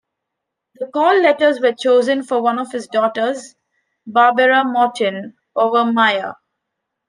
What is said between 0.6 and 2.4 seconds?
The call letters were chosen